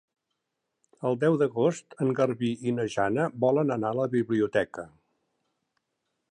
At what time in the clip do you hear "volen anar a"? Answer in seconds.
3.47-3.99